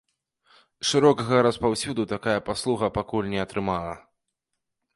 Шырокага 0.91 1.37
распаўсюду 1.49 2.07
такая 2.15 2.35
паслуга 2.49 2.91
пакуль 2.99 3.31
не 3.35 3.39
атрымала. 3.47 3.95